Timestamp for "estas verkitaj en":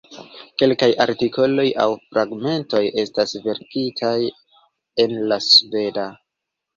3.01-5.15